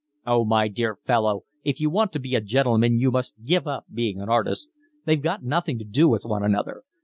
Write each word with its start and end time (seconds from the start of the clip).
"Oh, 0.25 0.43
my 0.45 0.67
dear 0.67 0.95
fellow, 1.05 1.43
if 1.63 1.79
you 1.79 1.91
want 1.91 2.11
to 2.13 2.19
be 2.19 2.33
a 2.33 2.41
gentleman 2.41 2.97
you 2.97 3.11
must 3.11 3.35
give 3.45 3.67
up 3.67 3.85
being 3.93 4.19
an 4.19 4.29
artist. 4.29 4.71
They've 5.05 5.21
got 5.21 5.43
nothing 5.43 5.77
to 5.77 5.85
do 5.85 6.09
with 6.09 6.25
one 6.25 6.43
another. 6.43 6.81